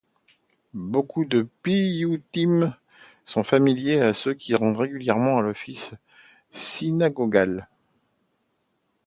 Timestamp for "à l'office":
5.37-5.93